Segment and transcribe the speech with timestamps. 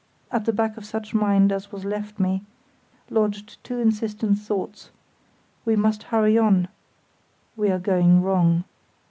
[0.31, 2.41] At the back of such mind as was left me
[3.11, 4.89] lodged two insistent thoughts:
[5.63, 6.69] "we must hurry on,"
[7.55, 8.63] "we are going wrong."